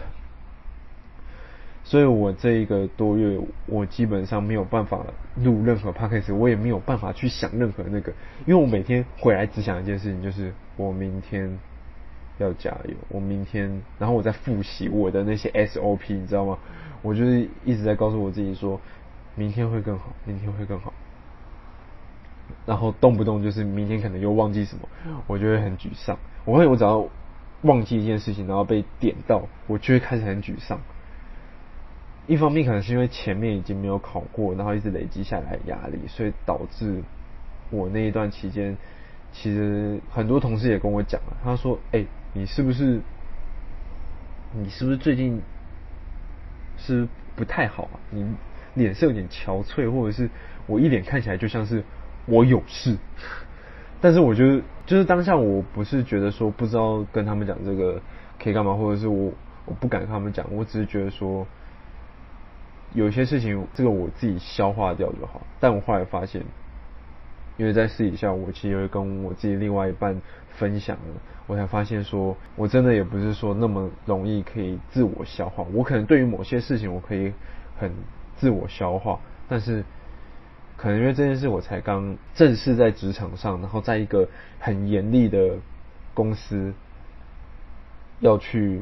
[1.83, 8.13] 所以我这一个多月，我基本上没有办法录任何 podcast，我也没有办法去想任何那个，
[8.45, 11.59] 因为我每天回来只想一件事情，就是我明天
[12.37, 16.57] 要加油，我明天，然后我在复习我的那些 SOP，你知道吗？
[17.01, 18.79] 我就是一直在告诉我自己说，
[19.35, 20.93] 明天会更好，明天会更好，
[22.65, 24.87] 然后动不动就是明天可能又忘记什么，
[25.27, 27.07] 我就会很沮丧，我会我只要。
[27.63, 30.81] 忘记一件事情，然后被点到，我就会开始很沮丧。
[32.27, 37.03] 一方面可能是因为前面已经没有考过，然后一直累积下来压力，所以导致
[37.69, 38.77] 我那一段期间，
[39.33, 43.01] 其实很多同事也跟我讲了，他说：“哎，你是不是，
[44.53, 45.41] 你是不是最近
[46.77, 47.99] 是不太好啊？
[48.09, 48.25] 你
[48.73, 50.29] 脸色有点憔悴，或者是
[50.65, 51.83] 我一脸看起来就像是
[52.25, 52.97] 我有事。”
[53.99, 58.01] 但是我觉得，就是当下我不是觉得说不知道跟他们讲这个
[58.41, 59.31] 可以干嘛，或者是我
[59.65, 61.47] 我不敢跟他们讲，我只是觉得说
[62.93, 65.41] 有些事情这个我自己消化掉就好。
[65.59, 66.43] 但我后来发现，
[67.57, 70.21] 因为在私底下我其实会跟我自己另外一半
[70.57, 75.65] 分享了，我才发现说我真的也不是说那么容易可以自我消化。
[75.73, 77.33] 我可能对于某些事情我可以
[77.77, 77.91] 很
[78.37, 79.83] 自我消化，但是。
[80.75, 84.27] 可能因为这件事，我才刚正式在职场上，然后在一个
[84.59, 85.57] 很严厉的
[86.13, 86.73] 公司
[88.19, 88.81] 要去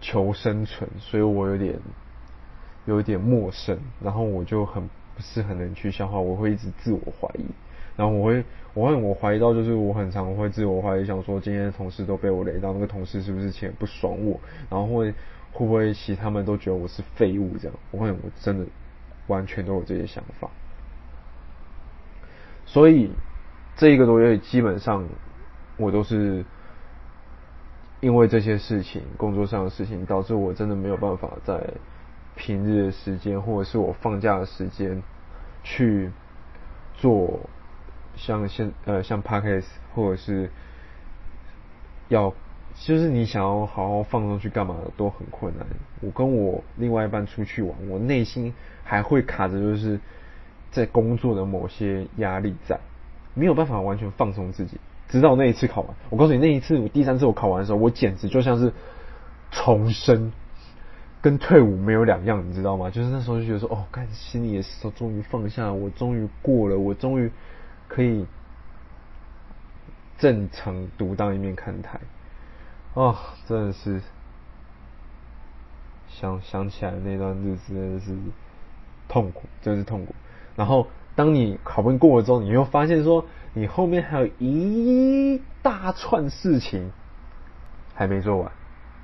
[0.00, 1.78] 求生存，所以我有点
[2.86, 4.82] 有一点陌生，然后我就很
[5.14, 7.44] 不是很能去消化，我会一直自我怀疑，
[7.96, 15.12] 然后我会我会我怀疑到就是我很常会自我怀疑，想说今天的同事都被我雷到，那个同事是不是前不爽我，然后会
[15.52, 18.64] 会不会其他们都觉得我是废物这样，我会我真的。
[19.28, 20.48] 完全都有这些想法，
[22.64, 23.10] 所以
[23.76, 25.04] 这一个多月基本上
[25.76, 26.44] 我都是
[27.98, 31.60] 因为这些事情，工作上的事情，导致我真的没有办法在
[32.36, 35.02] 平日的时间或者是我放假的时间
[35.64, 36.12] 去
[36.94, 37.40] 做
[38.14, 40.50] 像现呃像 Parkes 或者是
[42.08, 42.32] 要。
[42.78, 45.66] 就是你想要好好放松去干嘛都很困难。
[46.02, 48.52] 我跟我另外一半出去玩，我内心
[48.84, 49.98] 还会卡着，就是
[50.70, 52.78] 在工作的某些压力在，
[53.32, 54.78] 没有办法完全放松自己。
[55.08, 58.74] 直到那一次考完，我告诉你，那一次我第三次我考完的时候，我简直就像是
[59.50, 60.30] 重生，
[61.26, 62.88] 跟退伍没有两样，你知道吗？
[62.88, 67.28] 就是那时候就觉得说，哦，干，心里也是说终于放下，我终于过了，我终于
[67.88, 68.24] 可以
[70.18, 71.98] 正常独当一面看台。
[72.94, 73.16] 哦，
[73.48, 74.00] 真的是
[76.06, 78.16] 想想起来那段日子真的是
[79.08, 80.14] 痛苦，真是痛苦。
[80.54, 80.86] 然后
[81.16, 86.92] 当你考不过了之后，你又发现说，你后面还有一大串事情
[87.96, 88.52] 还没做完，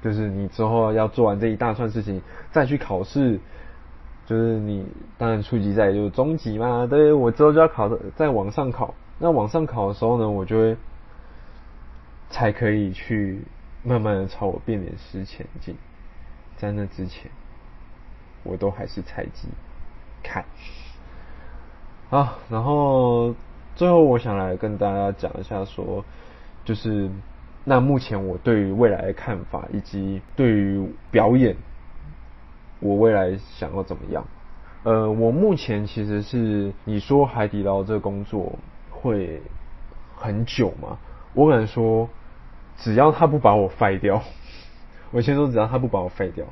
[0.03, 3.39] 就是你之后要做完这一大串事情，再去考试，
[4.27, 4.87] 就是你
[5.17, 8.95] 当然初级赛就是中级嘛，对我之后就要考的再往上考。
[9.19, 10.77] 那往上考的时候呢，我就会
[12.29, 13.43] 才可以去。
[13.85, 15.75] 慢慢的朝我变脸师前进，
[16.57, 17.29] 在那之前，
[18.45, 19.49] 我都还是菜鸡。
[20.23, 20.45] 看，
[22.09, 23.35] 好，然后
[23.75, 26.05] 最后我想来跟大家讲一下，说
[26.65, 27.11] 就是
[27.65, 31.57] 那目前我对于未来的看法，以及对于表演，
[32.81, 34.25] 我未来想要怎么样？
[34.85, 38.59] 呃，我目前其实是你说海底捞这个工作
[38.91, 39.41] 会
[40.17, 40.99] 很久吗？
[41.35, 42.09] 我可能说。
[42.79, 44.23] 只要他不把我废掉，
[45.13, 46.47] 我先说，只要他不把我废掉，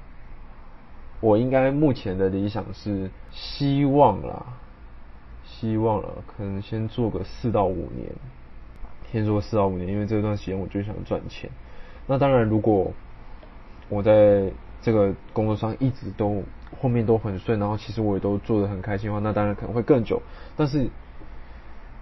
[1.18, 4.44] 我应该目前的理想是希望啦，
[5.44, 8.12] 希望了，可能先做个四到五年，
[9.12, 11.50] 先做四到五年，因为这段时间我就想赚钱。
[12.06, 12.92] 那当然，如果
[13.88, 14.50] 我在
[14.82, 16.42] 这个工作上一直都
[16.80, 20.22] 后面都很顺，然后其实我也都做的很开心的话，那当然可能会更久。
[20.56, 20.88] 但是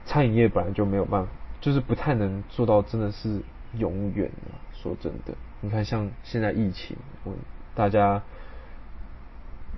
[0.05, 3.43] 餐饮业本来就没有办法，就是不太能做到真的是。
[3.77, 4.57] 永远啊！
[4.73, 7.35] 说真的，你看像现在疫情，我
[7.75, 8.23] 大家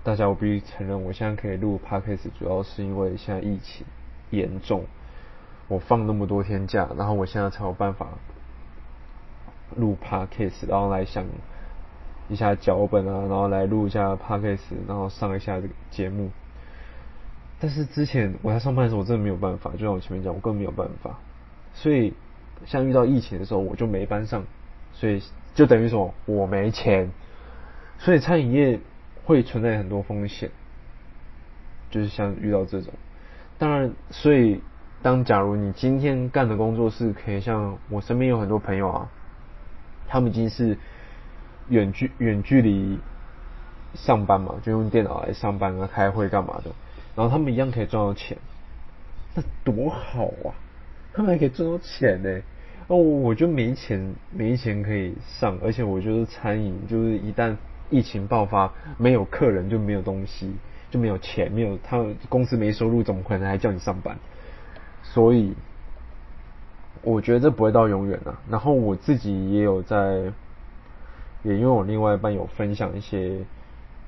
[0.04, 3.84] 大家我必须承认，我现在可以录 podcast，主要是因为现在疫情
[4.30, 4.84] 严重，
[5.70, 8.08] 我放那么多天假，然后我现在才有办法
[9.74, 11.24] 录 podcast，然后来想
[12.28, 16.28] 一下脚本啊，然后来录一下 podcast，然后上一下这个节目。
[17.58, 21.18] 但是之前我在上班的时候，我真的没有办法，就像我前面讲，我根本没有办法，
[21.72, 22.12] 所以。
[22.66, 24.44] 像遇到疫情的时候，我就没班上，
[24.92, 25.22] 所以
[25.54, 27.08] 就等于说我没钱，
[27.96, 28.80] 所以餐饮业
[29.24, 30.50] 会存在很多风险，
[31.90, 32.92] 就是像遇到这种，
[33.56, 34.60] 当然，所以
[35.02, 39.08] 当假如你今天干的工作是可以像我身边有很多朋友啊，
[40.06, 40.76] 他们已经是
[41.68, 42.98] 远距远距离
[43.94, 46.70] 上班嘛，就用电脑来上班啊、开会干嘛的，
[47.16, 48.36] 然后他们一样可以赚到钱，
[49.34, 50.52] 那多好啊！
[51.12, 52.42] 他们还可以赚到钱呢，
[52.88, 57.56] 哦，我就没钱，没钱可以上，而且我就是餐饮就是一旦
[57.88, 60.54] 疫情爆发，没有客人就没有东西，
[60.90, 64.18] 就没有钱，没有他公司没收入，怎么可能还叫你上班？
[65.12, 65.54] 所以
[67.02, 68.38] 我觉得这不会到永远啊。
[68.48, 70.32] 然后我自己也有在，
[71.42, 73.44] 也因为我另外一半有分享一些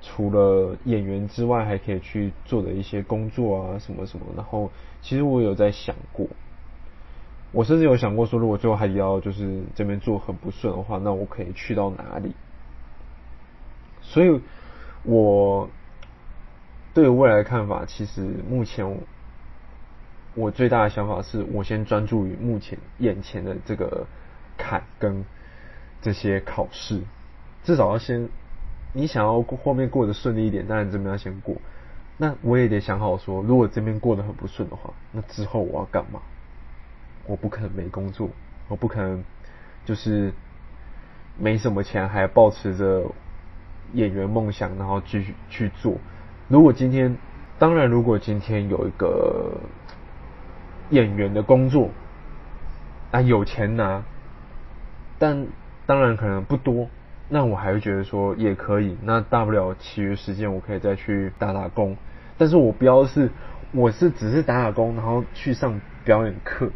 [0.01, 4.27] 除了演员之外还可以去做的一些工作啊，什么什么。
[4.37, 6.27] 然后其实我有在想过。
[7.51, 12.35] 我甚至有想过说，如果最后海底捞就是这边做很不顺的话，那我可以去到哪里？
[14.01, 14.41] 所以，
[15.05, 15.69] 我
[16.95, 18.97] 对未来的看法，其实目前
[20.35, 24.07] 我最大的想法是我先专注于目前眼前的这个
[24.57, 25.25] 坎跟
[26.01, 27.03] 这些考试，
[27.65, 28.29] 至少要先
[28.93, 31.57] 你想要后面过得顺利一点，当然这边要先过。
[32.19, 36.21] 那我也得想好说，如果这边过得很不顺的话，那之后我要干嘛？
[37.27, 38.29] 我不可能没工作，
[38.69, 39.23] 我不可能
[39.85, 40.33] 就是
[41.39, 43.05] 没什么钱，还保持着
[43.93, 45.97] 演员梦想，然后继续去做。
[46.49, 47.17] 如果今天，
[47.59, 49.53] 当然，如果今天有一个
[50.93, 51.91] 演员的工作
[53.11, 54.05] 啊，有钱拿，
[55.19, 55.47] 但
[55.87, 56.89] 当然可能不多，
[57.29, 58.97] 那我还会觉得说也可以。
[59.03, 61.97] 那大不了其余时间我可以再去打打工，
[62.39, 63.31] 但是我不要是
[63.73, 66.71] 我是只是打打工，然后去上表演课。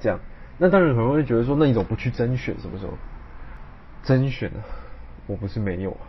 [0.00, 0.18] 这样，
[0.58, 2.58] 那当然可能会觉得说，那你怎么不去甄选？
[2.60, 2.92] 什么时候
[4.02, 4.60] 甄选呢？
[5.26, 6.04] 我不是没有啊，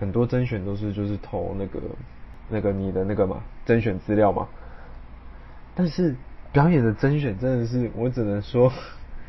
[0.00, 1.80] 很多甄选都是就是投那个
[2.48, 4.48] 那个你的那个嘛甄选资料嘛。
[5.74, 6.14] 但是
[6.52, 8.72] 表演的甄选真的是，我只能说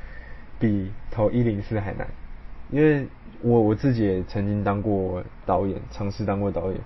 [0.60, 2.08] 比投一零四还难，
[2.70, 3.08] 因为
[3.42, 6.80] 我我自己也曾经当过导演，尝试当过导演。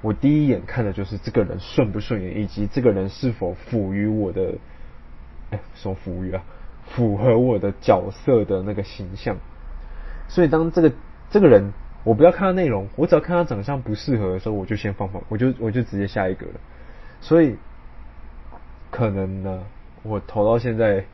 [0.00, 4.54] 我第一眼看的就是这个人顺不顺眼，以及这个人是否符于我的。
[5.50, 6.42] 哎，说服务啊，
[6.84, 9.38] 符合我的角色的那个形象。
[10.28, 10.92] 所以当这个
[11.30, 11.72] 这个人，
[12.04, 16.52] 我不要看他内容，我只要看他长相不适合的时候，我就先放放，我就我就直接下一个了。
[17.22, 17.56] 所以
[18.90, 19.62] 可能呢，
[20.02, 21.04] 我投到现在，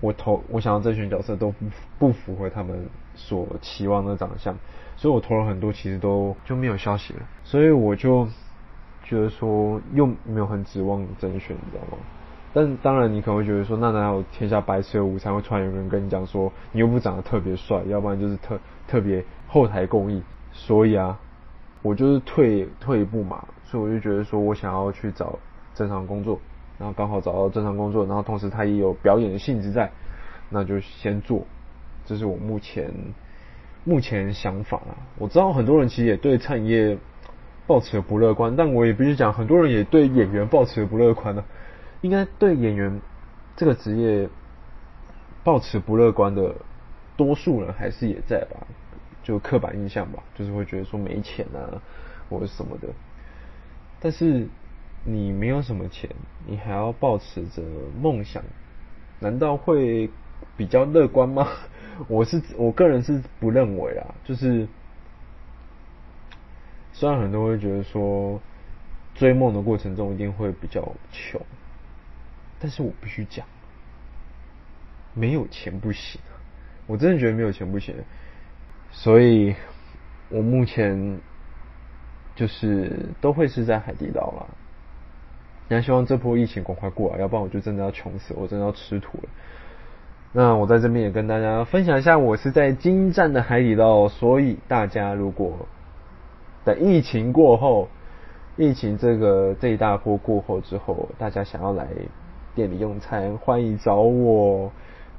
[0.00, 1.66] 我投我想要甄选角色都不
[1.98, 4.56] 不符合他们所期望的长相，
[4.96, 8.26] 所以我投了很多，其实都就没有消息了，所以我就
[9.02, 12.02] 觉得说又没有很指望甄选，你知道吗？
[12.54, 21.18] 但当然你可能会觉得说，那哪有天下白吃的午餐会突然有人跟你讲说，你又不长得特别帅，要不然就是特特别后台公益，所以啊，
[21.82, 25.38] 我就是退退一步嘛，所以我就觉得说我想要去找
[25.74, 26.40] 正常工作，
[26.78, 29.90] 然后刚好找到正常工作，然后同时他也有表演的性质在，
[30.48, 31.44] 那就先做，
[32.06, 32.92] 这是我目前
[33.84, 34.94] 目前想法啊。
[35.18, 36.98] 我知道很多人其实也对餐饮业
[37.66, 41.44] 抱持不乐观，但我也必须讲，很多人也对演员抱持不乐观的。
[42.00, 43.00] 应该对演员
[43.56, 44.28] 这个职业
[45.42, 46.54] 抱持不乐观的
[47.16, 48.66] 多数人还是也在吧，
[49.24, 51.82] 就刻板印象吧，就是会觉得说没钱啊
[52.30, 52.86] 或者什么的。
[54.00, 54.46] 但是
[55.10, 56.10] 你没有什么钱，
[56.46, 57.62] 你还要保持着
[57.98, 58.44] 梦想，
[59.20, 60.10] 难道会
[60.54, 61.48] 比较乐观吗？
[62.08, 64.68] 我是我个人是不认为啊，就是
[66.92, 68.38] 虽然很多人会觉得说
[69.14, 71.40] 追梦的过程中一定会比较穷。
[72.60, 73.46] 但是我必须讲，
[75.14, 76.20] 没有钱不行，
[76.86, 77.94] 我真的觉得没有钱不行，
[78.90, 79.54] 所以
[80.28, 81.18] 我目前
[82.34, 84.46] 就是都会是在海底捞啦。
[85.68, 89.28] 那希望这波疫情赶快过来，要不然我就真的要穷死，我真的要吃土了。
[90.32, 95.52] 那我在这边也跟大家分享一下，我是在金湛的海底捞，所以大家如果
[96.64, 97.88] 等疫情过后，
[98.56, 101.86] 疫情这个这一大波过后之后，大家想要来。
[102.54, 104.72] 店里用餐，欢迎找我，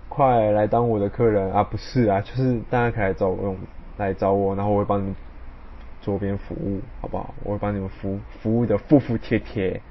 [0.09, 1.63] 快来当我的客人啊！
[1.63, 3.55] 不是啊，就是大家可以来找我用，
[3.95, 5.15] 来找我，然后我会帮你们
[6.01, 7.33] 桌边服务，好不好？
[7.45, 9.81] 我会帮你们服服务的服服帖帖。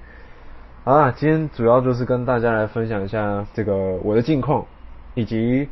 [0.89, 4.65] 好啦，今天主要就是跟大家来分享一下这个我的近况，
[5.15, 5.69] 以及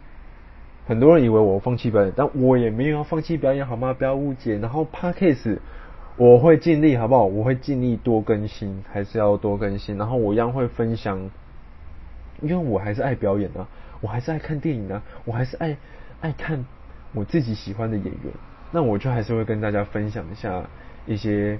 [0.86, 3.94] 很多人以为我放弃表演，但我也没有要放弃表演，好吗？
[3.94, 4.58] 不要误解。
[4.58, 5.58] 然后 p a d k a s e
[6.18, 7.24] 我会尽力，好不好？
[7.24, 9.96] 我会尽力多更新，还是要多更新。
[9.96, 11.30] 然后我一样会分享。
[12.42, 13.66] 因为我还是爱表演啊，
[14.02, 15.78] 我还是爱看电影啊，我还是爱
[16.20, 16.62] 爱看
[17.14, 18.34] 我自己喜欢的演员，
[18.70, 20.64] 那我就还是会跟大家分享一下
[21.06, 21.58] 一些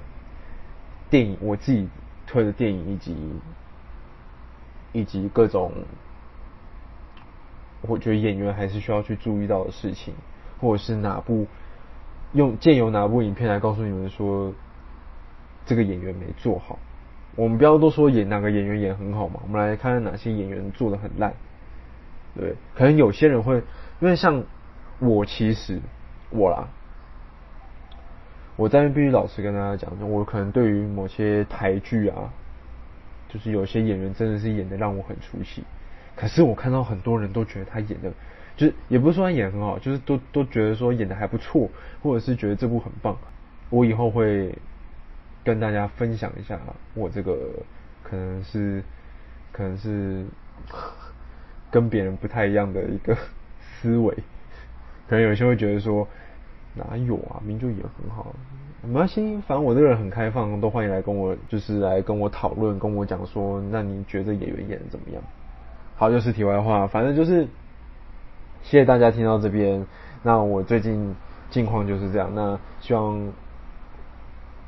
[1.09, 1.89] 电影，我自己
[2.27, 3.15] 推的电影以及
[4.91, 5.71] 以及各种
[7.81, 10.13] 我觉得演员还是需要去注意到的事情，
[10.59, 11.47] 或者是哪部
[12.33, 14.53] 用借由哪部影片来告诉你们说
[15.65, 16.77] 这个演员没做好。
[17.35, 21.33] 我们不要都说演哪个演员演很好嘛，我们来看看哪些演员做的很烂。
[22.35, 23.57] 对，可能有些人会，
[23.99, 24.43] 因为像
[24.99, 25.79] 我其实
[26.31, 26.67] 我啦，
[28.57, 32.33] 我在必须老实跟大家讲，我可能对于某些台剧啊，
[33.29, 35.63] 就是有些演员真的是演的让我很出戏，
[36.17, 38.11] 可是我看到很多人都觉得他演的，
[38.57, 41.69] 就是也不是说他演很好，就是都都觉得说演的还不错，
[42.03, 43.17] 或者是觉得这部很棒，
[43.69, 44.53] 我以后会。
[45.43, 46.59] 跟大家分享一下
[46.93, 47.37] 我这个
[48.03, 48.83] 可能是
[49.53, 50.25] 可能是
[51.71, 53.15] 跟别人不太一样的一个
[53.61, 54.13] 思维，
[55.07, 56.05] 可能有些会觉得说
[56.77, 58.27] 哪有啊，明就也很好，
[58.83, 65.21] 没关系，反正我这个人很开放，都欢迎来跟我就是来跟我讨论，跟我讲说，那你觉得演员演的怎么样？
[65.95, 67.45] 好，就是题外话，反正就是
[68.61, 69.85] 谢谢大家听到这边，
[70.23, 71.15] 那我最近
[71.49, 73.31] 近况就是这样，那希望。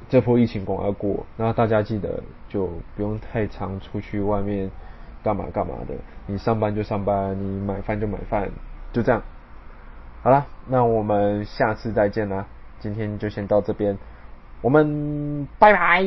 [0.08, 4.72] 这波疫情赶快过，那大家记得就不用太常出去外面
[5.24, 5.94] 干嘛干嘛的，
[6.26, 8.50] 你上班就上班，你买饭就买饭，
[8.92, 9.22] 就这样。
[10.30, 12.46] 好了，那我们下次再见啦，
[12.80, 13.98] 今天就先到这边，
[14.62, 16.04] 我们拜拜。